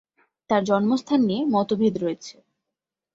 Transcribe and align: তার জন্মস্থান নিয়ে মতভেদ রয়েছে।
তার 0.49 0.61
জন্মস্থান 0.63 1.19
নিয়ে 1.21 1.43
মতভেদ 1.45 1.95
রয়েছে। 1.97 2.35